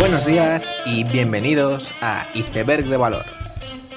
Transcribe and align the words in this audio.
Buenos 0.00 0.24
días 0.24 0.72
y 0.86 1.04
bienvenidos 1.04 1.92
a 2.00 2.26
Iceberg 2.32 2.86
de 2.86 2.96
Valor, 2.96 3.26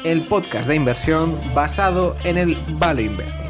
el 0.03 0.27
podcast 0.27 0.67
de 0.67 0.75
inversión 0.75 1.39
basado 1.55 2.17
en 2.25 2.37
el 2.37 2.57
Value 2.71 3.03
Investing. 3.03 3.47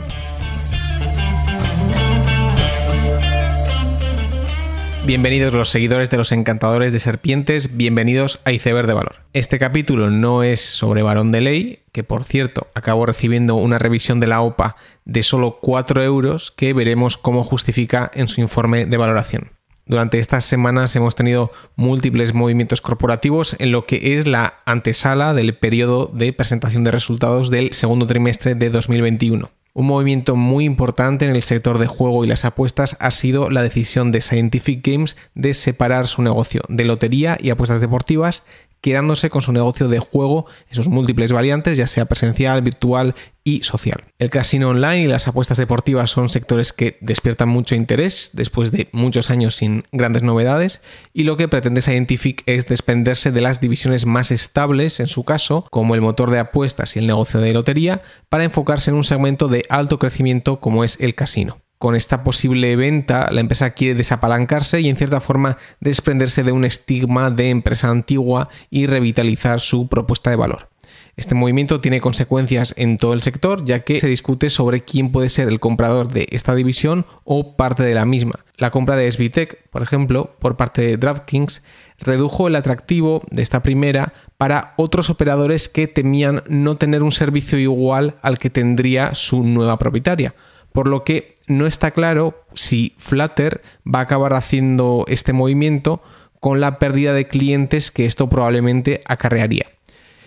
Bienvenidos 5.04 5.52
los 5.55 5.70
seguidores 5.70 6.12
de 6.12 6.18
los 6.18 6.31
encantadores 6.31 6.94
de 6.94 7.00
serpientes, 7.00 7.76
bienvenidos 7.76 8.39
a 8.45 8.52
Iceberg 8.52 8.85
de 8.85 8.94
Valor. 8.94 9.16
Este 9.34 9.58
capítulo 9.58 10.12
no 10.12 10.44
es 10.44 10.62
sobre 10.62 11.02
varón 11.02 11.31
de 11.31 11.41
ley, 11.41 11.80
que 11.91 12.04
por 12.04 12.23
cierto 12.23 12.67
acabo 12.76 13.08
recibiendo 13.08 13.55
una 13.55 13.80
revisión 13.80 14.20
de 14.20 14.27
la 14.27 14.41
OPA 14.41 14.76
de 15.05 15.23
solo 15.23 15.58
4 15.59 16.04
euros 16.04 16.52
que 16.52 16.73
veremos 16.73 17.17
cómo 17.17 17.44
justifica 17.44 18.12
en 18.13 18.27
su 18.27 18.41
informe 18.41 18.85
de 18.85 18.98
valoración. 18.98 19.62
Durante 19.86 20.20
estas 20.20 20.46
semanas 20.46 20.96
hemos 20.96 21.16
tenido 21.16 21.52
múltiples 21.76 22.34
movimientos 22.34 22.80
corporativos 22.80 23.58
en 23.60 23.72
lo 23.72 23.86
que 23.86 24.16
es 24.16 24.26
la 24.26 24.62
antesala 24.66 25.34
del 25.34 25.58
periodo 25.58 26.09
de 26.14 26.32
presentación 26.32 26.86
de 26.86 26.92
resultados 26.92 27.50
del 27.50 27.73
segundo 27.73 28.08
trimestre 28.08 28.56
de 28.56 28.70
2021. 28.70 29.52
Un 29.76 29.88
movimiento 29.88 30.36
muy 30.36 30.66
importante 30.66 31.26
en 31.26 31.32
el 31.32 31.42
sector 31.42 31.80
de 31.80 31.88
juego 31.88 32.23
y 32.23 32.28
las 32.28 32.46
apuestas 32.46 32.96
ha 33.00 33.12
sido 33.12 33.50
la 33.50 33.64
decisión 33.64 34.12
de 34.12 34.22
Scientific 34.22 34.88
Games 34.88 35.18
de 35.34 35.54
separar 35.54 36.08
su 36.08 36.22
negocio 36.22 36.62
de 36.70 36.86
lotería 36.86 37.38
y 37.42 37.50
apuestas 37.50 37.81
deportivas 37.81 38.44
quedándose 38.84 39.30
con 39.30 39.42
su 39.42 39.54
negocio 39.54 39.88
de 39.88 40.00
juego 40.00 40.46
en 40.68 40.76
sus 40.76 40.90
múltiples 40.90 41.32
variantes, 41.32 41.78
ya 41.78 41.88
sea 41.88 42.04
presencial, 42.04 42.62
virtual 42.62 43.16
y 43.46 43.64
social. 43.64 44.04
El 44.20 44.30
casino 44.30 44.70
online 44.70 45.04
y 45.04 45.08
las 45.08 45.30
apuestas 45.30 45.58
deportivas 45.58 46.09
son 46.09 46.30
sectores 46.30 46.73
que 46.73 46.98
despiertan 47.00 47.48
mucho 47.48 47.76
interés 47.76 48.32
después 48.34 48.73
de 48.73 48.90
muchos 48.92 49.30
años 49.30 49.56
sin 49.56 49.86
grandes 49.94 50.22
novedades 50.22 50.81
y 51.14 51.23
lo 51.23 51.38
que 51.38 51.48
pretende 51.48 51.81
Scientific 51.81 52.44
es 52.45 52.67
desprenderse 52.67 53.31
de 53.31 53.40
las 53.40 53.62
divisiones 53.62 54.06
más 54.06 54.31
estables 54.31 55.00
en 55.00 55.08
su 55.08 55.23
caso, 55.23 55.66
como 55.72 55.95
el 55.95 56.02
motor 56.02 56.30
de 56.30 56.40
apuestas 56.40 56.97
y 56.97 57.00
el 57.00 57.08
negocio 57.08 57.40
de 57.40 57.53
lotería, 57.53 58.02
para 58.28 58.44
enfocarse 58.44 58.92
en 58.92 58.97
un 58.97 59.06
segmento 59.06 59.47
de 59.47 59.64
alto 59.70 59.97
crecimiento 59.97 60.59
como 60.59 60.84
es 60.84 60.97
el 61.00 61.16
casino 61.16 61.62
con 61.84 61.98
esta 61.98 62.23
posible 62.23 62.78
venta, 62.78 63.30
la 63.30 63.42
empresa 63.42 63.72
quiere 63.72 63.94
desapalancarse 63.94 64.80
y 64.80 64.88
en 64.88 64.95
cierta 64.95 65.20
forma 65.20 65.58
desprenderse 65.81 66.42
de 66.42 66.53
un 66.53 66.64
estigma 66.64 67.30
de 67.30 67.50
empresa 67.50 67.90
antigua 67.90 68.48
y 68.70 68.86
revitalizar 68.86 69.59
su 69.59 69.90
propuesta 69.90 70.30
de 70.30 70.38
valor. 70.38 70.70
Este 71.17 71.36
movimiento 71.36 71.81
tiene 71.81 72.00
consecuencias 72.00 72.73
en 72.78 72.98
todo 72.98 73.12
el 73.12 73.22
sector, 73.22 73.66
ya 73.66 73.80
que 73.80 74.00
se 74.00 74.08
discute 74.08 74.50
sobre 74.50 74.86
quién 74.86 75.12
puede 75.12 75.28
ser 75.28 75.50
el 75.50 75.59
comprador 75.59 76.08
de 76.08 76.25
esta 76.31 76.56
división 76.56 77.06
o 77.25 77.58
parte 77.58 77.84
de 77.84 77.95
la 77.95 78.06
misma. 78.06 78.40
La 78.56 78.72
compra 78.72 78.95
de 78.95 79.12
SBTech, 79.12 79.70
por 79.70 79.81
ejemplo, 79.81 80.38
por 80.40 80.56
parte 80.56 80.84
de 80.84 80.95
DraftKings, 80.95 81.64
redujo 82.00 82.47
el 82.47 82.56
atractivo 82.56 83.23
de 83.30 83.42
esta 83.42 83.62
primera 83.62 84.14
para 84.38 84.73
otros 84.78 85.09
operadores 85.09 85.68
que 85.68 85.88
temían 85.88 86.44
no 86.47 86.78
tener 86.78 87.03
un 87.03 87.12
servicio 87.12 87.59
igual 87.59 88.16
al 88.22 88.40
que 88.40 88.50
tendría 88.50 89.16
su 89.16 89.44
nueva 89.44 89.78
propietaria 89.78 90.34
por 90.73 90.88
lo 90.88 91.03
que 91.03 91.35
no 91.47 91.66
está 91.67 91.91
claro 91.91 92.45
si 92.53 92.95
Flutter 92.97 93.61
va 93.85 93.99
a 93.99 94.03
acabar 94.03 94.33
haciendo 94.33 95.05
este 95.07 95.33
movimiento 95.33 96.02
con 96.39 96.59
la 96.59 96.79
pérdida 96.79 97.13
de 97.13 97.27
clientes 97.27 97.91
que 97.91 98.05
esto 98.05 98.27
probablemente 98.27 99.01
acarrearía. 99.05 99.67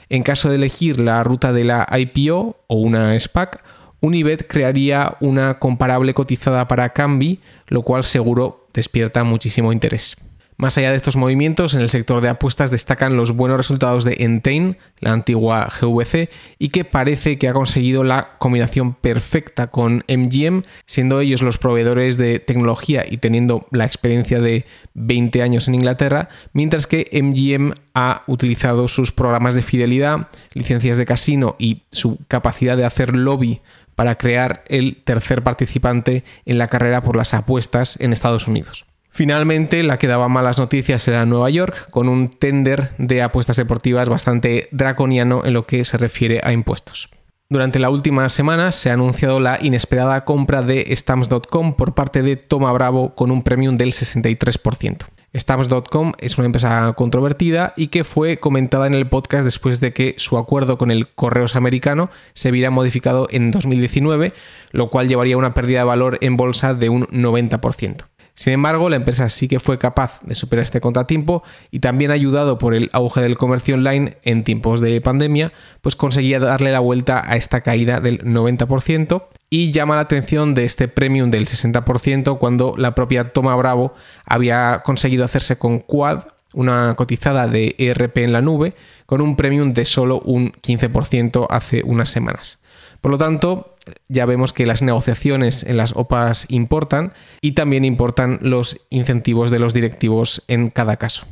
En 0.08 0.22
caso 0.22 0.48
de 0.48 0.56
elegir 0.56 0.98
la 0.98 1.22
ruta 1.24 1.52
de 1.52 1.64
la 1.64 1.86
IPO 1.91 2.64
o 2.69 2.77
una 2.77 3.19
SPAC, 3.19 3.62
Unibet 4.00 4.47
crearía 4.47 5.17
una 5.20 5.58
comparable 5.58 6.14
cotizada 6.14 6.69
para 6.69 6.91
Cambi, 6.91 7.41
lo 7.67 7.83
cual 7.83 8.05
seguro 8.05 8.69
despierta 8.72 9.24
muchísimo 9.24 9.72
interés. 9.72 10.17
Más 10.59 10.79
allá 10.79 10.91
de 10.91 10.97
estos 10.97 11.17
movimientos, 11.17 11.75
en 11.75 11.83
el 11.83 11.91
sector 11.91 12.23
de 12.23 12.31
apuestas 12.31 12.71
destacan 12.71 13.17
los 13.17 13.33
buenos 13.33 13.59
resultados 13.59 14.05
de 14.05 14.17
Entain, 14.21 14.79
la 15.01 15.13
antigua 15.13 15.69
GVC, 15.69 16.30
y 16.58 16.70
que 16.70 16.86
parece 16.86 17.36
que 17.36 17.48
ha 17.48 17.53
conseguido 17.53 18.05
la 18.05 18.39
combinación 18.39 18.95
perfecta 18.95 19.67
con 19.67 20.03
MGM, 20.08 20.63
siendo 20.86 21.20
ellos 21.20 21.42
los 21.42 21.58
proveedores 21.58 22.17
de 22.17 22.39
tecnología 22.39 23.05
y 23.07 23.19
teniendo 23.19 23.67
la 23.70 23.85
experiencia 23.85 24.41
de 24.41 24.64
20 24.95 25.42
años 25.42 25.69
en 25.69 25.75
Inglaterra, 25.75 26.30
mientras 26.55 26.86
que 26.86 27.11
MGM 27.13 27.75
ha 27.92 28.23
utilizado 28.27 28.89
sus 28.89 29.13
programas 29.13 29.57
de 29.57 29.63
fidelidad, 29.63 30.29
licencias 30.55 30.97
de 30.97 31.05
casino 31.05 31.57
y 31.59 31.83
su 31.92 32.19
capacidad 32.29 32.79
de 32.79 32.86
hacer 32.86 33.14
lobby 33.14 33.61
para 33.95 34.17
crear 34.17 34.64
el 34.69 35.03
tercer 35.05 35.42
participante 35.42 36.25
en 36.47 36.57
la 36.57 36.69
carrera 36.69 37.03
por 37.03 37.14
las 37.14 37.35
apuestas 37.35 37.98
en 38.01 38.14
Estados 38.14 38.48
Unidos. 38.48 38.86
Finalmente, 39.17 39.83
la 39.83 39.99
que 39.99 40.09
daba 40.09 40.29
malas 40.29 40.59
noticias 40.59 41.09
era 41.09 41.25
Nueva 41.25 41.49
York, 41.49 41.89
con 41.89 42.07
un 42.11 42.29
tender 42.29 42.91
de 42.99 43.23
apuestas 43.23 43.57
deportivas 43.57 44.11
bastante 44.11 44.69
draconiano 44.73 45.43
en 45.47 45.55
lo 45.55 45.67
que 45.67 45.87
se 45.87 45.97
refiere 45.97 46.43
a 46.45 46.53
impuestos. 46.53 47.09
Durante 47.49 47.79
la 47.79 47.89
última 47.89 48.29
semana 48.29 48.73
se 48.73 48.91
ha 48.91 48.93
anunciado 48.93 49.41
la 49.41 49.59
inesperada 49.63 50.27
compra 50.27 50.61
de 50.61 50.95
Stamps.com 50.95 51.77
por 51.77 51.95
parte 51.95 52.21
de 52.21 52.37
Toma 52.37 52.71
Bravo 52.73 53.15
con 53.15 53.31
un 53.31 53.43
premium 53.43 53.79
del 53.79 53.95
63%. 53.95 55.07
Stamps.com 55.35 56.13
es 56.19 56.37
una 56.37 56.45
empresa 56.45 56.93
controvertida 56.95 57.73
y 57.75 57.87
que 57.87 58.05
fue 58.05 58.37
comentada 58.37 58.87
en 58.87 58.93
el 58.93 59.09
podcast 59.09 59.47
después 59.47 59.81
de 59.81 59.95
que 59.95 60.15
su 60.19 60.37
acuerdo 60.37 60.77
con 60.77 60.91
el 60.91 61.09
Correos 61.09 61.57
americano 61.57 62.11
se 62.35 62.51
viera 62.51 62.71
modificado 62.71 63.29
en 63.31 63.51
2019, 63.51 64.35
lo 64.73 64.91
cual 64.91 65.09
llevaría 65.09 65.37
a 65.37 65.39
una 65.39 65.55
pérdida 65.55 65.79
de 65.79 65.85
valor 65.85 66.19
en 66.21 66.37
bolsa 66.37 66.75
de 66.75 66.91
un 66.91 67.07
90%. 67.07 68.05
Sin 68.36 68.52
embargo, 68.52 68.91
la 68.91 68.97
empresa 68.97 69.30
sí 69.30 69.48
que 69.48 69.61
fue 69.61 69.79
capaz 69.79 70.20
de 70.20 70.35
superar 70.35 70.63
este 70.63 70.83
contratiempo 70.83 71.42
y 71.70 71.80
también 71.80 72.11
ayudado 72.11 72.58
por 72.58 72.74
el 72.74 72.91
auge 72.92 73.23
del 73.23 73.39
comercio 73.39 73.77
online 73.77 74.19
en 74.24 74.45
tiempos 74.45 74.83
de 74.83 75.01
pandemia, 75.01 75.55
pues 75.80 75.97
conseguía 75.97 76.39
darle 76.39 76.70
la 76.70 76.80
vuelta 76.80 77.23
a 77.24 77.36
esta 77.36 77.63
caída 77.63 77.98
del 77.98 78.23
90% 78.23 79.24
y 79.48 79.73
llama 79.73 79.95
la 79.95 80.02
atención 80.02 80.55
de 80.55 80.67
este 80.67 80.86
premium 80.86 81.30
del 81.30 81.47
60% 81.47 82.39
cuando 82.39 82.74
la 82.77 82.95
propia 82.95 83.33
Toma 83.33 83.57
Bravo 83.57 83.95
había 84.27 84.83
conseguido 84.85 85.24
hacerse 85.24 85.57
con 85.57 85.79
Quad, 85.79 86.24
una 86.53 86.95
cotizada 86.95 87.47
de 87.47 87.74
ERP 87.79 88.18
en 88.18 88.33
la 88.33 88.42
nube, 88.42 88.74
con 89.07 89.23
un 89.23 89.36
premium 89.36 89.73
de 89.73 89.86
solo 89.86 90.20
un 90.20 90.53
15% 90.53 91.47
hace 91.48 91.83
unas 91.86 92.11
semanas. 92.11 92.58
Por 93.01 93.13
lo 93.13 93.17
tanto, 93.17 93.76
ya 94.08 94.27
vemos 94.27 94.52
que 94.52 94.67
las 94.67 94.83
negociaciones 94.83 95.63
en 95.63 95.77
las 95.77 95.95
OPAs 95.97 96.47
importan 96.48 97.13
y 97.41 97.52
también 97.52 97.85
importan 97.85 98.39
los 98.41 98.86
incentivos 98.91 99.51
de 99.51 99.58
los 99.58 99.74
directivos 99.74 100.42
en 100.48 100.70
cada 100.70 100.97
caso. 100.97 101.27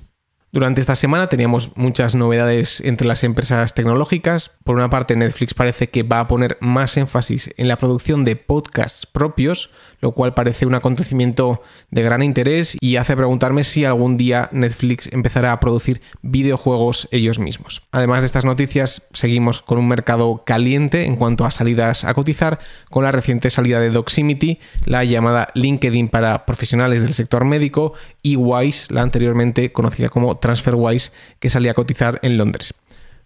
Durante 0.54 0.80
esta 0.80 0.94
semana 0.94 1.28
teníamos 1.28 1.72
muchas 1.74 2.14
novedades 2.14 2.80
entre 2.80 3.08
las 3.08 3.24
empresas 3.24 3.74
tecnológicas. 3.74 4.52
Por 4.62 4.76
una 4.76 4.88
parte, 4.88 5.16
Netflix 5.16 5.52
parece 5.52 5.90
que 5.90 6.04
va 6.04 6.20
a 6.20 6.28
poner 6.28 6.58
más 6.60 6.96
énfasis 6.96 7.52
en 7.56 7.66
la 7.66 7.76
producción 7.76 8.24
de 8.24 8.36
podcasts 8.36 9.04
propios, 9.04 9.70
lo 9.98 10.12
cual 10.12 10.32
parece 10.32 10.64
un 10.64 10.76
acontecimiento 10.76 11.60
de 11.90 12.02
gran 12.02 12.22
interés 12.22 12.76
y 12.80 12.98
hace 12.98 13.16
preguntarme 13.16 13.64
si 13.64 13.84
algún 13.84 14.16
día 14.16 14.48
Netflix 14.52 15.12
empezará 15.12 15.50
a 15.50 15.58
producir 15.58 16.02
videojuegos 16.22 17.08
ellos 17.10 17.40
mismos. 17.40 17.82
Además 17.90 18.20
de 18.20 18.26
estas 18.26 18.44
noticias, 18.44 19.08
seguimos 19.12 19.60
con 19.60 19.78
un 19.78 19.88
mercado 19.88 20.44
caliente 20.46 21.06
en 21.06 21.16
cuanto 21.16 21.44
a 21.46 21.50
salidas 21.50 22.04
a 22.04 22.14
cotizar, 22.14 22.60
con 22.90 23.02
la 23.02 23.10
reciente 23.10 23.50
salida 23.50 23.80
de 23.80 23.90
Doximity, 23.90 24.60
la 24.84 25.02
llamada 25.02 25.48
LinkedIn 25.54 26.06
para 26.10 26.46
profesionales 26.46 27.02
del 27.02 27.14
sector 27.14 27.44
médico, 27.44 27.94
y 28.22 28.36
Wise, 28.36 28.92
la 28.92 29.02
anteriormente 29.02 29.72
conocida 29.72 30.10
como 30.10 30.36
TransferWise 30.44 31.10
que 31.40 31.48
salía 31.48 31.70
a 31.70 31.74
cotizar 31.74 32.20
en 32.22 32.36
Londres. 32.36 32.74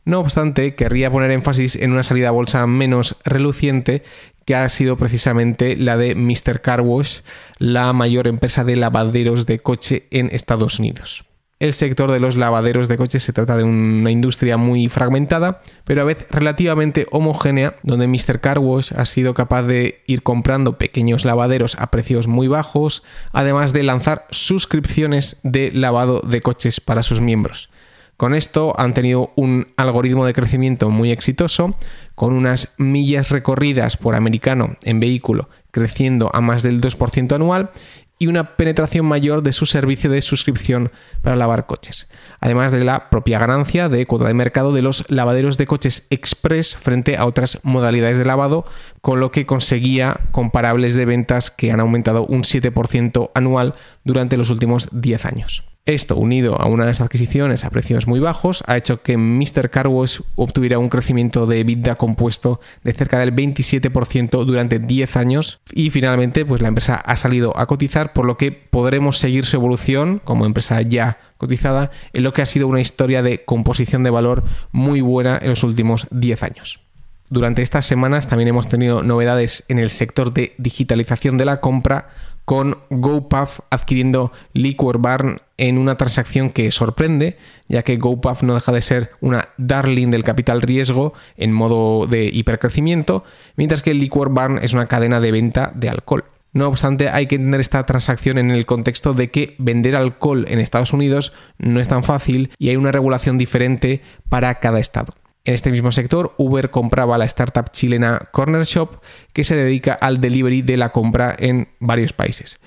No 0.05 0.21
obstante, 0.21 0.77
querría 0.77 1.11
poner 1.11 1.33
énfasis 1.33 1.75
en 1.75 1.91
una 1.91 2.05
salida 2.05 2.29
a 2.29 2.31
bolsa 2.31 2.65
menos 2.69 3.17
reluciente 3.25 4.05
que 4.45 4.55
ha 4.55 4.69
sido 4.69 4.97
precisamente 4.97 5.77
la 5.77 5.97
de 5.97 6.15
Mr. 6.15 6.62
Car 6.62 6.81
Wash, 6.81 7.21
la 7.59 7.92
mayor 7.92 8.28
empresa 8.28 8.63
de 8.63 8.77
lavaderos 8.77 9.47
de 9.47 9.59
coche 9.59 10.07
en 10.10 10.31
Estados 10.33 10.78
Unidos. 10.78 11.25
El 11.60 11.72
sector 11.72 12.13
de 12.13 12.21
los 12.21 12.37
lavaderos 12.37 12.87
de 12.87 12.97
coches 12.97 13.25
se 13.25 13.33
trata 13.33 13.57
de 13.57 13.65
una 13.65 14.13
industria 14.13 14.57
muy 14.57 14.89
fragmentada, 14.89 15.60
pero 15.83 16.03
a 16.03 16.05
vez 16.05 16.25
relativamente 16.31 17.09
homogénea, 17.10 17.75
donde 17.83 18.07
Mr. 18.07 18.41
Car 18.41 18.60
Wash 18.60 18.93
ha 18.95 19.05
sido 19.07 19.34
capaz 19.34 19.65
de 19.65 20.05
ir 20.07 20.22
comprando 20.22 20.78
pequeños 20.78 21.25
lavaderos 21.25 21.75
a 21.81 21.91
precios 21.91 22.28
muy 22.28 22.47
bajos, 22.47 23.03
además 23.33 23.72
de 23.72 23.83
lanzar 23.83 24.25
suscripciones 24.31 25.41
de 25.43 25.72
lavado 25.72 26.21
de 26.21 26.41
coches 26.43 26.81
para 26.81 27.03
sus 27.03 27.21
miembros. 27.21 27.71
Con 28.16 28.34
esto 28.34 28.75
han 28.78 28.95
tenido 28.95 29.33
un 29.34 29.69
algoritmo 29.77 30.27
de 30.27 30.34
crecimiento 30.34 30.91
muy 30.91 31.11
exitoso, 31.11 31.75
con 32.15 32.34
unas 32.34 32.75
millas 32.78 33.31
recorridas 33.33 33.97
por 33.97 34.15
americano 34.15 34.77
en 34.84 35.01
vehículo 35.01 35.49
creciendo 35.71 36.31
a 36.33 36.41
más 36.41 36.63
del 36.63 36.81
2% 36.81 37.34
anual 37.34 37.71
y 38.18 38.26
una 38.26 38.56
penetración 38.56 39.06
mayor 39.06 39.42
de 39.42 39.53
su 39.53 39.66
servicio 39.66 40.10
de 40.10 40.22
suscripción 40.22 40.91
para 41.22 41.36
lavar 41.36 41.66
coches, 41.66 42.09
además 42.41 42.72
de 42.72 42.84
la 42.84 43.10
propia 43.10 43.38
ganancia 43.38 43.88
de 43.88 44.06
cuota 44.06 44.26
de 44.26 44.34
mercado 44.34 44.72
de 44.72 44.82
los 44.82 45.04
lavaderos 45.09 45.59
de 45.59 45.66
coches 45.66 46.06
express 46.10 46.76
frente 46.76 47.16
a 47.16 47.26
otras 47.26 47.59
modalidades 47.62 48.18
de 48.18 48.24
lavado, 48.24 48.65
con 49.00 49.20
lo 49.20 49.30
que 49.30 49.47
conseguía 49.47 50.20
comparables 50.32 50.94
de 50.94 51.04
ventas 51.04 51.50
que 51.50 51.70
han 51.70 51.80
aumentado 51.80 52.24
un 52.26 52.42
7% 52.42 53.30
anual 53.34 53.74
durante 54.04 54.36
los 54.36 54.50
últimos 54.50 54.88
10 54.92 55.24
años. 55.24 55.67
Esto, 55.89 56.17
unido 56.17 56.61
a 56.61 56.67
unas 56.67 57.01
adquisiciones 57.01 57.65
a 57.65 57.71
precios 57.71 58.07
muy 58.07 58.21
bajos, 58.21 58.63
ha 58.67 58.77
hecho 58.77 59.01
que 59.01 59.17
Mr. 59.17 59.71
Car 59.71 59.89
Wash 59.89 60.21
obtuviera 60.35 60.79
un 60.79 60.91
crecimiento 60.91 61.47
de 61.47 61.61
EBITDA 61.61 61.95
compuesto 61.95 62.61
de 62.85 62.93
cerca 62.93 63.21
del 63.21 63.35
27% 63.35 64.45
durante 64.45 64.81
10 64.81 65.17
años 65.17 65.61
y 65.73 65.89
finalmente 65.89 66.45
pues 66.45 66.61
la 66.61 66.69
empresa 66.69 66.97
ha 66.97 67.17
salido 67.17 67.57
a 67.57 67.65
cotizar, 67.65 68.13
por 68.13 68.27
lo 68.27 68.37
que 68.37 68.53
podremos 68.53 69.17
seguir 69.17 69.47
su 69.47 69.57
evolución 69.57 70.21
como 70.23 70.45
empresa 70.45 70.83
ya 70.83 71.21
cotizada 71.39 71.91
en 72.13 72.23
lo 72.23 72.35
que 72.35 72.43
ha 72.43 72.47
sido 72.47 72.69
una 72.69 72.83
historia 72.83 73.23
de 73.23 73.47
composición 73.47 74.03
de 74.03 74.11
valor 74.11 74.45
muy 74.73 75.01
buena 75.01 75.39
en 75.41 75.49
los 75.49 75.63
últimos 75.63 76.07
10 76.11 76.43
años. 76.43 76.88
Durante 77.30 77.60
estas 77.60 77.84
semanas 77.84 78.27
también 78.27 78.48
hemos 78.48 78.69
tenido 78.69 79.03
novedades 79.03 79.65
en 79.69 79.78
el 79.78 79.91
sector 79.91 80.33
de 80.33 80.54
digitalización 80.57 81.36
de 81.36 81.45
la 81.45 81.60
compra 81.60 82.09
con 82.47 82.78
GoPuff 82.89 83.60
adquiriendo 83.69 84.33
Liquor 84.54 84.98
Barn 84.98 85.42
en 85.59 85.77
una 85.77 85.97
transacción 85.97 86.48
que 86.48 86.71
sorprende, 86.71 87.36
ya 87.69 87.83
que 87.83 87.98
GoPuff 87.98 88.42
no 88.42 88.54
deja 88.54 88.72
de 88.72 88.80
ser 88.80 89.10
una 89.21 89.51
darling 89.59 90.10
del 90.10 90.25
capital 90.25 90.63
riesgo 90.63 91.13
en 91.36 91.53
modo 91.53 92.07
de 92.07 92.30
hipercrecimiento, 92.33 93.25
mientras 93.57 93.83
que 93.83 93.92
Liquor 93.92 94.33
Barn 94.33 94.59
es 94.63 94.72
una 94.72 94.86
cadena 94.86 95.21
de 95.21 95.30
venta 95.30 95.72
de 95.75 95.91
alcohol. 95.91 96.25
No 96.54 96.66
obstante, 96.69 97.10
hay 97.10 97.27
que 97.27 97.34
entender 97.34 97.60
esta 97.60 97.84
transacción 97.84 98.39
en 98.39 98.51
el 98.51 98.65
contexto 98.65 99.13
de 99.13 99.30
que 99.30 99.54
vender 99.59 99.95
alcohol 99.95 100.47
en 100.48 100.60
Estados 100.60 100.95
Unidos 100.95 101.34
no 101.59 101.78
es 101.78 101.89
tan 101.89 102.03
fácil 102.03 102.51
y 102.59 102.71
hay 102.71 102.77
una 102.77 102.92
regulación 102.92 103.36
diferente 103.36 104.01
para 104.30 104.54
cada 104.54 104.80
estado. 104.80 105.15
En 105.48 105.54
este 105.54 105.71
mismo 105.71 105.91
sector, 105.92 106.34
Uber 106.36 106.71
compraba 106.71 107.16
la 107.16 107.24
startup 107.24 107.71
chilena 107.72 108.28
Corner 108.33 108.65
Shop, 108.65 109.00
que 109.33 109.45
se 109.45 109.56
dedica 109.56 109.95
al 109.95 110.21
delivery 110.21 110.60
de 110.60 110.77
la 110.77 110.91
compra 110.92 111.34
en 111.39 111.68
varios 111.80 112.12
países. 112.12 112.60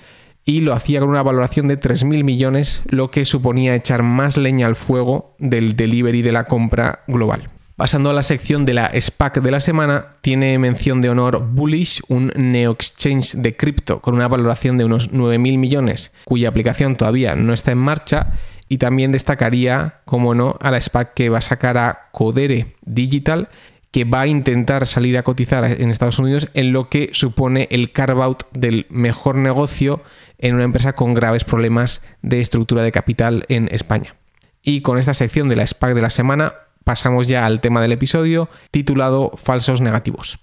Y 0.44 0.62
lo 0.62 0.72
hacía 0.72 0.98
con 0.98 1.10
una 1.10 1.22
valoración 1.22 1.68
de 1.68 1.78
3.000 1.78 2.24
millones, 2.24 2.82
lo 2.86 3.12
que 3.12 3.24
suponía 3.24 3.76
echar 3.76 4.02
más 4.02 4.36
leña 4.36 4.66
al 4.66 4.74
fuego 4.74 5.36
del 5.38 5.76
delivery 5.76 6.22
de 6.22 6.32
la 6.32 6.46
compra 6.46 7.04
global. 7.06 7.50
Pasando 7.76 8.10
a 8.10 8.14
la 8.14 8.24
sección 8.24 8.66
de 8.66 8.74
la 8.74 8.90
SPAC 9.00 9.40
de 9.40 9.52
la 9.52 9.60
semana, 9.60 10.14
tiene 10.20 10.58
mención 10.58 11.02
de 11.02 11.10
honor 11.10 11.46
Bullish, 11.52 12.02
un 12.08 12.32
neo-exchange 12.34 13.36
de 13.36 13.56
cripto 13.56 14.02
con 14.02 14.14
una 14.14 14.26
valoración 14.26 14.76
de 14.76 14.86
unos 14.86 15.12
9.000 15.12 15.56
millones, 15.56 16.12
cuya 16.24 16.48
aplicación 16.48 16.96
todavía 16.96 17.36
no 17.36 17.52
está 17.52 17.70
en 17.70 17.78
marcha 17.78 18.32
y 18.72 18.78
también 18.78 19.12
destacaría, 19.12 20.00
como 20.06 20.34
no, 20.34 20.56
a 20.58 20.70
la 20.70 20.80
SPAC 20.80 21.12
que 21.12 21.28
va 21.28 21.36
a 21.36 21.42
sacar 21.42 21.76
a 21.76 22.08
Codere 22.10 22.74
Digital, 22.80 23.50
que 23.90 24.04
va 24.04 24.22
a 24.22 24.26
intentar 24.26 24.86
salir 24.86 25.18
a 25.18 25.24
cotizar 25.24 25.62
en 25.78 25.90
Estados 25.90 26.18
Unidos 26.18 26.48
en 26.54 26.72
lo 26.72 26.88
que 26.88 27.10
supone 27.12 27.68
el 27.70 27.92
carve-out 27.92 28.44
del 28.52 28.86
mejor 28.88 29.34
negocio 29.34 30.02
en 30.38 30.54
una 30.54 30.64
empresa 30.64 30.94
con 30.94 31.12
graves 31.12 31.44
problemas 31.44 32.00
de 32.22 32.40
estructura 32.40 32.82
de 32.82 32.92
capital 32.92 33.44
en 33.50 33.68
España. 33.70 34.16
Y 34.62 34.80
con 34.80 34.96
esta 34.96 35.12
sección 35.12 35.50
de 35.50 35.56
la 35.56 35.66
SPAC 35.66 35.92
de 35.92 36.00
la 36.00 36.08
semana 36.08 36.54
pasamos 36.82 37.28
ya 37.28 37.44
al 37.44 37.60
tema 37.60 37.82
del 37.82 37.92
episodio 37.92 38.48
titulado 38.70 39.32
Falsos 39.36 39.82
Negativos 39.82 40.38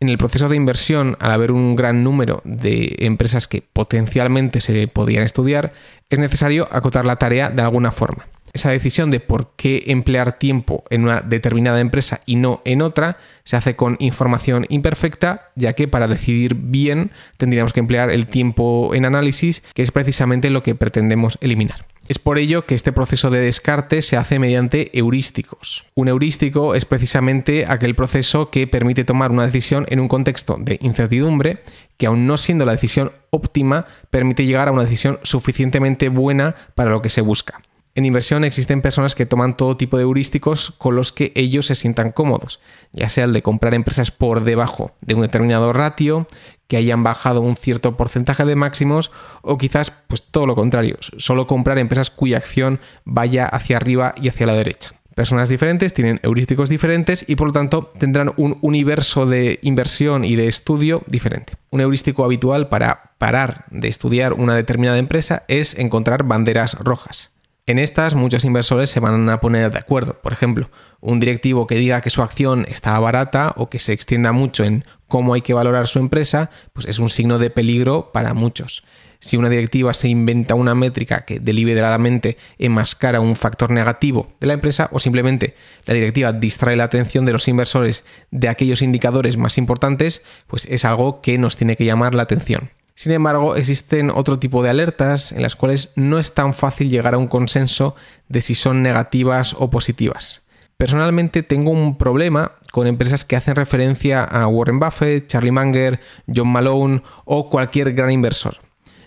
en 0.00 0.08
el 0.08 0.18
proceso 0.18 0.48
de 0.48 0.56
inversión, 0.56 1.16
al 1.18 1.32
haber 1.32 1.50
un 1.50 1.74
gran 1.76 2.04
número 2.04 2.40
de 2.44 2.94
empresas 3.00 3.48
que 3.48 3.62
potencialmente 3.62 4.60
se 4.60 4.86
podrían 4.88 5.24
estudiar, 5.24 5.72
es 6.08 6.18
necesario 6.18 6.68
acotar 6.70 7.04
la 7.04 7.16
tarea 7.16 7.50
de 7.50 7.62
alguna 7.62 7.90
forma. 7.90 8.26
Esa 8.58 8.70
decisión 8.70 9.12
de 9.12 9.20
por 9.20 9.52
qué 9.54 9.84
emplear 9.86 10.36
tiempo 10.36 10.82
en 10.90 11.04
una 11.04 11.20
determinada 11.20 11.78
empresa 11.78 12.22
y 12.26 12.34
no 12.34 12.60
en 12.64 12.82
otra 12.82 13.16
se 13.44 13.54
hace 13.54 13.76
con 13.76 13.94
información 14.00 14.66
imperfecta, 14.68 15.52
ya 15.54 15.74
que 15.74 15.86
para 15.86 16.08
decidir 16.08 16.56
bien 16.56 17.12
tendríamos 17.36 17.72
que 17.72 17.78
emplear 17.78 18.10
el 18.10 18.26
tiempo 18.26 18.96
en 18.96 19.04
análisis, 19.04 19.62
que 19.74 19.82
es 19.82 19.92
precisamente 19.92 20.50
lo 20.50 20.64
que 20.64 20.74
pretendemos 20.74 21.38
eliminar. 21.40 21.86
Es 22.08 22.18
por 22.18 22.36
ello 22.36 22.66
que 22.66 22.74
este 22.74 22.90
proceso 22.90 23.30
de 23.30 23.38
descarte 23.38 24.02
se 24.02 24.16
hace 24.16 24.40
mediante 24.40 24.90
heurísticos. 24.92 25.84
Un 25.94 26.08
heurístico 26.08 26.74
es 26.74 26.84
precisamente 26.84 27.64
aquel 27.68 27.94
proceso 27.94 28.50
que 28.50 28.66
permite 28.66 29.04
tomar 29.04 29.30
una 29.30 29.46
decisión 29.46 29.86
en 29.88 30.00
un 30.00 30.08
contexto 30.08 30.56
de 30.58 30.80
incertidumbre 30.82 31.62
que 31.96 32.06
aun 32.06 32.26
no 32.26 32.38
siendo 32.38 32.64
la 32.64 32.72
decisión 32.72 33.12
óptima, 33.30 33.86
permite 34.10 34.46
llegar 34.46 34.66
a 34.66 34.72
una 34.72 34.82
decisión 34.82 35.20
suficientemente 35.22 36.08
buena 36.08 36.56
para 36.74 36.90
lo 36.90 37.02
que 37.02 37.08
se 37.08 37.20
busca. 37.20 37.60
En 37.98 38.04
inversión 38.04 38.44
existen 38.44 38.80
personas 38.80 39.16
que 39.16 39.26
toman 39.26 39.56
todo 39.56 39.76
tipo 39.76 39.96
de 39.96 40.04
heurísticos 40.04 40.70
con 40.78 40.94
los 40.94 41.12
que 41.12 41.32
ellos 41.34 41.66
se 41.66 41.74
sientan 41.74 42.12
cómodos, 42.12 42.60
ya 42.92 43.08
sea 43.08 43.24
el 43.24 43.32
de 43.32 43.42
comprar 43.42 43.74
empresas 43.74 44.12
por 44.12 44.44
debajo 44.44 44.92
de 45.00 45.16
un 45.16 45.22
determinado 45.22 45.72
ratio, 45.72 46.28
que 46.68 46.76
hayan 46.76 47.02
bajado 47.02 47.40
un 47.40 47.56
cierto 47.56 47.96
porcentaje 47.96 48.44
de 48.44 48.54
máximos, 48.54 49.10
o 49.42 49.58
quizás 49.58 49.90
pues 49.90 50.22
todo 50.22 50.46
lo 50.46 50.54
contrario, 50.54 50.96
solo 51.00 51.48
comprar 51.48 51.76
empresas 51.76 52.10
cuya 52.10 52.36
acción 52.36 52.78
vaya 53.04 53.46
hacia 53.46 53.78
arriba 53.78 54.14
y 54.22 54.28
hacia 54.28 54.46
la 54.46 54.54
derecha. 54.54 54.92
Personas 55.16 55.48
diferentes 55.48 55.92
tienen 55.92 56.20
heurísticos 56.22 56.68
diferentes 56.68 57.24
y 57.28 57.34
por 57.34 57.48
lo 57.48 57.52
tanto 57.52 57.92
tendrán 57.98 58.32
un 58.36 58.58
universo 58.60 59.26
de 59.26 59.58
inversión 59.62 60.24
y 60.24 60.36
de 60.36 60.46
estudio 60.46 61.02
diferente. 61.08 61.54
Un 61.70 61.80
heurístico 61.80 62.24
habitual 62.24 62.68
para 62.68 63.14
parar 63.18 63.64
de 63.72 63.88
estudiar 63.88 64.34
una 64.34 64.54
determinada 64.54 64.98
empresa 64.98 65.42
es 65.48 65.76
encontrar 65.76 66.22
banderas 66.22 66.74
rojas. 66.74 67.32
En 67.68 67.78
estas 67.78 68.14
muchos 68.14 68.46
inversores 68.46 68.88
se 68.88 68.98
van 68.98 69.28
a 69.28 69.40
poner 69.40 69.70
de 69.70 69.78
acuerdo. 69.78 70.14
Por 70.22 70.32
ejemplo, 70.32 70.70
un 71.00 71.20
directivo 71.20 71.66
que 71.66 71.74
diga 71.74 72.00
que 72.00 72.08
su 72.08 72.22
acción 72.22 72.64
está 72.66 72.98
barata 72.98 73.52
o 73.58 73.68
que 73.68 73.78
se 73.78 73.92
extienda 73.92 74.32
mucho 74.32 74.64
en 74.64 74.84
cómo 75.06 75.34
hay 75.34 75.42
que 75.42 75.52
valorar 75.52 75.86
su 75.86 75.98
empresa, 75.98 76.48
pues 76.72 76.86
es 76.86 76.98
un 76.98 77.10
signo 77.10 77.38
de 77.38 77.50
peligro 77.50 78.10
para 78.10 78.32
muchos. 78.32 78.84
Si 79.20 79.36
una 79.36 79.50
directiva 79.50 79.92
se 79.92 80.08
inventa 80.08 80.54
una 80.54 80.74
métrica 80.74 81.26
que 81.26 81.40
deliberadamente 81.40 82.38
enmascara 82.58 83.20
un 83.20 83.36
factor 83.36 83.70
negativo 83.70 84.32
de 84.40 84.46
la 84.46 84.54
empresa 84.54 84.88
o 84.90 84.98
simplemente 84.98 85.52
la 85.84 85.92
directiva 85.92 86.32
distrae 86.32 86.74
la 86.74 86.84
atención 86.84 87.26
de 87.26 87.34
los 87.34 87.48
inversores 87.48 88.02
de 88.30 88.48
aquellos 88.48 88.80
indicadores 88.80 89.36
más 89.36 89.58
importantes, 89.58 90.22
pues 90.46 90.64
es 90.70 90.86
algo 90.86 91.20
que 91.20 91.36
nos 91.36 91.58
tiene 91.58 91.76
que 91.76 91.84
llamar 91.84 92.14
la 92.14 92.22
atención. 92.22 92.70
Sin 92.98 93.12
embargo, 93.12 93.54
existen 93.54 94.10
otro 94.10 94.40
tipo 94.40 94.60
de 94.60 94.70
alertas 94.70 95.30
en 95.30 95.40
las 95.40 95.54
cuales 95.54 95.92
no 95.94 96.18
es 96.18 96.34
tan 96.34 96.52
fácil 96.52 96.90
llegar 96.90 97.14
a 97.14 97.18
un 97.18 97.28
consenso 97.28 97.94
de 98.28 98.40
si 98.40 98.56
son 98.56 98.82
negativas 98.82 99.54
o 99.56 99.70
positivas. 99.70 100.42
Personalmente 100.76 101.44
tengo 101.44 101.70
un 101.70 101.96
problema 101.96 102.56
con 102.72 102.88
empresas 102.88 103.24
que 103.24 103.36
hacen 103.36 103.54
referencia 103.54 104.24
a 104.24 104.48
Warren 104.48 104.80
Buffett, 104.80 105.28
Charlie 105.28 105.52
Munger, 105.52 106.00
John 106.26 106.48
Malone 106.48 107.04
o 107.24 107.50
cualquier 107.50 107.92
gran 107.92 108.10
inversor. 108.10 108.56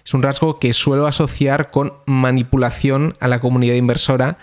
Es 0.06 0.14
un 0.14 0.24
rasgo 0.24 0.58
que 0.58 0.72
suelo 0.72 1.06
asociar 1.06 1.70
con 1.70 1.96
manipulación 2.06 3.18
a 3.20 3.28
la 3.28 3.42
comunidad 3.42 3.76
inversora 3.76 4.38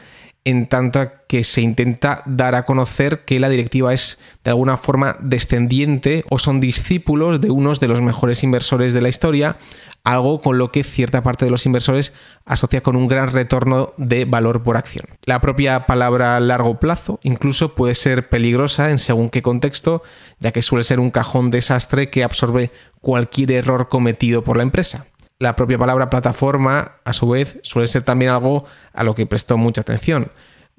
en 0.48 0.66
tanto 0.66 1.10
que 1.26 1.44
se 1.44 1.60
intenta 1.60 2.22
dar 2.24 2.54
a 2.54 2.64
conocer 2.64 3.26
que 3.26 3.38
la 3.38 3.50
directiva 3.50 3.92
es 3.92 4.18
de 4.44 4.50
alguna 4.50 4.78
forma 4.78 5.14
descendiente 5.20 6.24
o 6.30 6.38
son 6.38 6.58
discípulos 6.58 7.42
de 7.42 7.50
unos 7.50 7.80
de 7.80 7.88
los 7.88 8.00
mejores 8.00 8.42
inversores 8.42 8.94
de 8.94 9.02
la 9.02 9.10
historia, 9.10 9.58
algo 10.04 10.40
con 10.40 10.56
lo 10.56 10.72
que 10.72 10.84
cierta 10.84 11.22
parte 11.22 11.44
de 11.44 11.50
los 11.50 11.66
inversores 11.66 12.14
asocia 12.46 12.82
con 12.82 12.96
un 12.96 13.08
gran 13.08 13.30
retorno 13.30 13.92
de 13.98 14.24
valor 14.24 14.62
por 14.62 14.78
acción. 14.78 15.04
La 15.26 15.42
propia 15.42 15.84
palabra 15.84 16.40
largo 16.40 16.80
plazo 16.80 17.20
incluso 17.22 17.74
puede 17.74 17.94
ser 17.94 18.30
peligrosa 18.30 18.90
en 18.90 18.98
según 18.98 19.28
qué 19.28 19.42
contexto, 19.42 20.02
ya 20.40 20.52
que 20.52 20.62
suele 20.62 20.84
ser 20.84 20.98
un 20.98 21.10
cajón 21.10 21.50
desastre 21.50 22.08
que 22.08 22.24
absorbe 22.24 22.72
cualquier 23.02 23.52
error 23.52 23.90
cometido 23.90 24.42
por 24.44 24.56
la 24.56 24.62
empresa 24.62 25.04
la 25.38 25.54
propia 25.54 25.78
palabra 25.78 26.10
plataforma, 26.10 26.92
a 27.04 27.12
su 27.12 27.28
vez, 27.28 27.58
suele 27.62 27.86
ser 27.86 28.02
también 28.02 28.30
algo 28.30 28.64
a 28.92 29.04
lo 29.04 29.14
que 29.14 29.26
prestó 29.26 29.56
mucha 29.56 29.82
atención. 29.82 30.32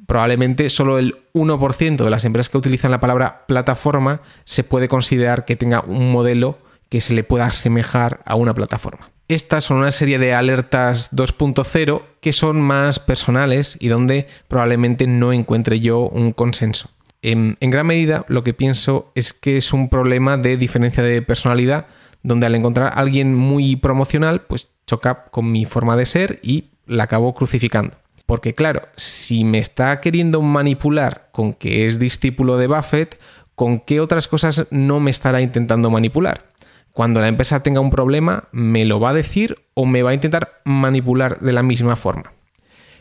Probablemente 0.06 0.70
solo 0.70 0.98
el 0.98 1.18
1% 1.34 2.04
de 2.04 2.10
las 2.10 2.25
empresas 2.25 2.50
que 2.50 2.58
utilizan 2.58 2.92
la 2.92 3.00
palabra 3.00 3.46
plataforma 3.48 4.22
se 4.46 4.63
puede 4.63 4.88
considerar 4.88 5.46
que 5.46 5.56
tenga 5.56 5.82
un 5.82 6.12
modelo 6.12 6.58
que 6.89 7.01
se 7.01 7.13
le 7.13 7.24
pueda 7.24 7.46
asemejar 7.46 8.22
a 8.25 8.36
una 8.36 8.54
plataforma. 8.54 9.10
Estas 9.28 9.66
son 9.66 9.78
una 9.78 9.92
serie 9.92 10.18
de 10.18 10.34
alertas 10.34 11.16
2.0 11.16 12.01
que 12.20 12.34
son 12.34 12.62
más 12.62 13.00
personales 13.00 13.78
y 13.80 13.88
donde 13.88 14.28
probablemente 14.48 15.06
no 15.06 15.32
encuentre 15.32 15.80
yo 15.80 16.10
un 16.10 16.32
consenso. 16.32 16.89
En, 17.22 17.58
en, 17.60 17.70
gran 17.70 17.86
medida 17.86 18.25
lo 18.28 18.44
que 18.44 18.54
pienso 18.54 19.12
es 19.13 19.34
que 19.34 19.58
es 19.58 19.72
un 19.72 19.89
problema 19.89 20.38
de 20.38 20.58
diferencia 20.58 21.04
de 21.04 21.22
personalidad 21.22 21.86
donde 22.24 22.46
al 22.46 22.56
encontrar 22.56 22.88
a 22.88 23.00
alguien 23.00 23.36
muy 23.36 23.76
promocional, 23.76 24.42
pues 24.42 24.70
choca 24.86 25.26
con 25.26 25.52
mi 25.52 25.66
forma 25.66 25.96
de 25.96 26.06
ser 26.06 26.40
y 26.44 26.72
la 26.86 27.04
acabo 27.04 27.34
crucificando. 27.34 27.98
Porque 28.26 28.54
claro, 28.54 28.82
si 28.96 29.44
me 29.44 29.60
está 29.60 30.02
queriendo 30.02 30.42
manipular 30.42 31.30
con 31.32 31.54
que 31.54 31.86
es 31.86 31.98
discípulo 31.98 32.58
de 32.58 32.68
Buffett, 32.68 33.20
¿con 33.56 33.80
qué 33.80 34.00
otras 34.00 34.28
cosas 34.28 34.68
no 34.70 35.00
me 35.00 35.12
estará 35.12 35.42
intentando 35.42 35.90
manipular? 35.90 36.46
Cuando 36.92 37.22
la 37.22 37.28
empresa 37.28 37.64
tenga 37.64 37.80
un 37.80 37.92
problema, 37.92 38.50
¿me 38.52 38.86
lo 38.86 39.00
va 39.00 39.12
a 39.12 39.14
decir 39.14 39.58
o 39.74 39.86
me 39.86 40.04
va 40.04 40.12
a 40.12 40.14
intentar 40.14 40.62
manipular 40.66 41.40
de 41.40 41.54
la 41.54 41.64
misma 41.64 41.96
forma? 41.96 42.34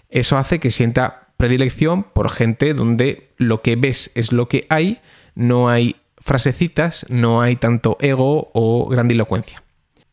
Eso 0.08 0.36
hace 0.36 0.60
que 0.60 0.70
sienta 0.70 1.28
predilección 1.36 2.04
por 2.04 2.30
gente 2.30 2.74
donde 2.74 3.32
lo 3.36 3.62
que 3.62 3.76
ves 3.76 4.10
es 4.14 4.32
lo 4.32 4.48
que 4.48 4.66
hay, 4.70 5.00
no 5.34 5.68
hay 5.68 5.96
frasecitas 6.20 7.06
no 7.08 7.40
hay 7.40 7.56
tanto 7.56 7.96
ego 8.00 8.50
o 8.54 8.88
grandilocuencia. 8.88 9.62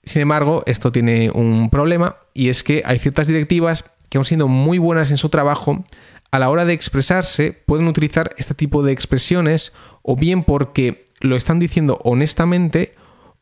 Sin 0.04 0.22
embargo, 0.22 0.64
esto 0.68 0.92
tiene 0.92 1.32
un 1.32 1.70
problema 1.70 2.18
y 2.34 2.50
es 2.50 2.64
que 2.64 2.84
hay 2.86 3.00
ciertas 3.00 3.28
directivas 3.28 3.86
que 4.10 4.18
aun 4.18 4.26
siendo 4.26 4.48
muy 4.48 4.78
buenas 4.78 5.12
en 5.12 5.18
su 5.18 5.30
trabajo, 5.30 5.84
a 6.32 6.40
la 6.40 6.50
hora 6.50 6.66
de 6.66 6.74
expresarse 6.74 7.54
pueden 7.54 7.88
utilizar 7.88 8.36
este 8.38 8.54
tipo 8.54 8.84
de 8.84 8.92
expresiones 8.92 9.74
o 10.02 10.16
bien 10.16 10.44
porque 10.44 11.06
lo 11.22 11.36
están 11.36 11.60
diciendo 11.60 12.00
honestamente 12.04 12.96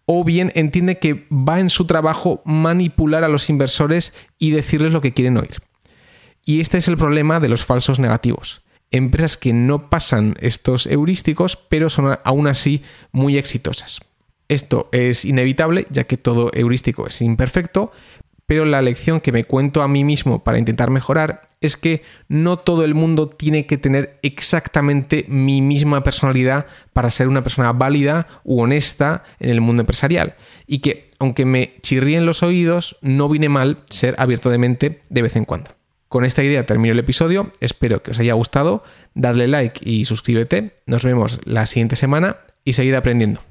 o 0.05 0.23
bien 0.23 0.51
entiende 0.55 0.99
que 0.99 1.27
va 1.31 1.59
en 1.59 1.69
su 1.69 1.85
trabajo 1.85 2.41
manipular 2.45 3.23
a 3.23 3.29
los 3.29 3.49
inversores 3.49 4.13
y 4.37 4.51
decirles 4.51 4.93
lo 4.93 5.01
que 5.01 5.13
quieren 5.13 5.37
oír. 5.37 5.61
Y 6.45 6.59
este 6.59 6.77
es 6.77 6.87
el 6.87 6.97
problema 6.97 7.39
de 7.39 7.49
los 7.49 7.63
falsos 7.65 7.99
negativos. 7.99 8.62
Empresas 8.93 9.37
que 9.37 9.53
no 9.53 9.89
pasan 9.89 10.35
estos 10.39 10.85
heurísticos, 10.85 11.57
pero 11.57 11.89
son 11.89 12.17
aún 12.23 12.47
así 12.47 12.83
muy 13.11 13.37
exitosas. 13.37 14.01
Esto 14.47 14.87
es 14.91 15.25
inevitable, 15.25 15.87
ya 15.89 16.03
que 16.03 16.15
todo 16.15 16.51
heurístico 16.53 17.07
es 17.07 17.21
imperfecto, 17.21 17.91
pero 18.45 18.65
la 18.65 18.83
lección 18.83 19.19
que 19.19 19.31
me 19.31 19.45
cuento 19.45 19.81
a 19.81 19.87
mí 19.87 20.03
mismo 20.03 20.43
para 20.43 20.59
intentar 20.59 20.91
mejorar 20.91 21.49
es 21.59 21.75
que 21.75 22.03
no 22.27 22.59
todo 22.59 22.83
el 22.85 22.93
mundo 22.93 23.29
tiene 23.29 23.65
que 23.65 23.79
tener 23.79 24.19
exactamente 24.21 25.25
mi 25.27 25.61
misma 25.61 26.03
personalidad 26.03 26.67
para 26.93 27.09
ser 27.09 27.29
una 27.29 27.41
persona 27.41 27.73
válida 27.73 28.27
u 28.43 28.61
honesta 28.61 29.23
en 29.39 29.49
el 29.49 29.61
mundo 29.61 29.81
empresarial. 29.81 30.35
Y 30.67 30.79
que, 30.79 31.09
aunque 31.17 31.45
me 31.45 31.77
chirríen 31.81 32.27
los 32.27 32.43
oídos, 32.43 32.97
no 33.01 33.27
viene 33.27 33.49
mal 33.49 33.79
ser 33.89 34.13
abierto 34.19 34.51
de 34.51 34.59
mente 34.59 35.01
de 35.09 35.21
vez 35.23 35.35
en 35.35 35.45
cuando. 35.45 35.71
Con 36.13 36.25
esta 36.25 36.43
idea 36.43 36.67
termino 36.67 36.91
el 36.91 36.99
episodio, 36.99 37.51
espero 37.59 38.03
que 38.03 38.11
os 38.11 38.19
haya 38.19 38.33
gustado, 38.33 38.83
dadle 39.15 39.47
like 39.47 39.81
y 39.83 40.05
suscríbete, 40.05 40.75
nos 40.85 41.03
vemos 41.03 41.39
la 41.43 41.65
siguiente 41.65 41.95
semana 41.95 42.37
y 42.63 42.73
seguid 42.73 42.93
aprendiendo. 42.93 43.41